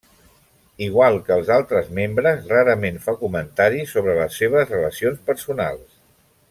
[0.85, 5.89] Igual que els altres membres, rarament fa comentaris sobre les seves relacions personals.